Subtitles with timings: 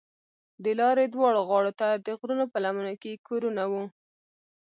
[0.63, 3.83] د لارې دواړو غاړو ته د غرونو په لمنو کې کورونه وو.